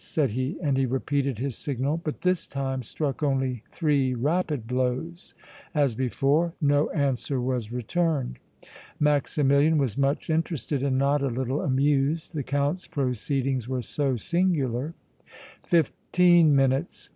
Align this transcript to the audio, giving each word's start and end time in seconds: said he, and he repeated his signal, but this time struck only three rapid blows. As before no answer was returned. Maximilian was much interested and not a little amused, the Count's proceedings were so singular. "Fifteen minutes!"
said 0.03 0.31
he, 0.31 0.57
and 0.63 0.77
he 0.77 0.85
repeated 0.87 1.37
his 1.37 1.55
signal, 1.55 1.95
but 2.03 2.21
this 2.21 2.47
time 2.47 2.81
struck 2.81 3.21
only 3.21 3.61
three 3.71 4.15
rapid 4.15 4.65
blows. 4.65 5.35
As 5.75 5.93
before 5.93 6.55
no 6.59 6.89
answer 6.89 7.39
was 7.39 7.71
returned. 7.71 8.39
Maximilian 8.99 9.77
was 9.77 9.99
much 9.99 10.27
interested 10.27 10.81
and 10.81 10.97
not 10.97 11.21
a 11.21 11.27
little 11.27 11.61
amused, 11.61 12.33
the 12.33 12.41
Count's 12.41 12.87
proceedings 12.87 13.67
were 13.69 13.83
so 13.83 14.15
singular. 14.15 14.95
"Fifteen 15.61 16.55
minutes!" 16.55 17.07